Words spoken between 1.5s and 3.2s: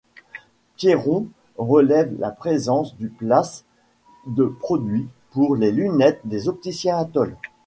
relève la présence du